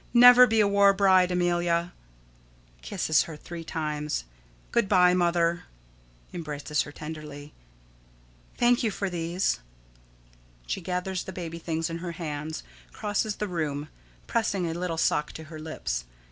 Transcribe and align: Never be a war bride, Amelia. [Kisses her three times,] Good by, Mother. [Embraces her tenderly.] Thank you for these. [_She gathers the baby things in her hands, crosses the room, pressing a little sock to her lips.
Never 0.15 0.47
be 0.47 0.59
a 0.59 0.67
war 0.67 0.93
bride, 0.93 1.29
Amelia. 1.29 1.93
[Kisses 2.81 3.21
her 3.29 3.37
three 3.37 3.63
times,] 3.63 4.23
Good 4.71 4.89
by, 4.89 5.13
Mother. 5.13 5.65
[Embraces 6.33 6.81
her 6.81 6.91
tenderly.] 6.91 7.53
Thank 8.57 8.81
you 8.81 8.89
for 8.89 9.11
these. 9.11 9.59
[_She 10.67 10.81
gathers 10.83 11.25
the 11.25 11.31
baby 11.31 11.59
things 11.59 11.87
in 11.91 11.99
her 11.99 12.13
hands, 12.13 12.63
crosses 12.91 13.35
the 13.35 13.47
room, 13.47 13.89
pressing 14.25 14.65
a 14.67 14.73
little 14.73 14.97
sock 14.97 15.33
to 15.33 15.43
her 15.43 15.59
lips. 15.59 16.05